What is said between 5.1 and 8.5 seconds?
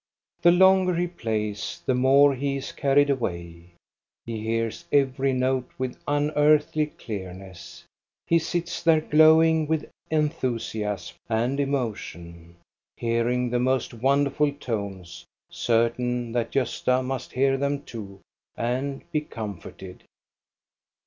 note with unearthly clearness. He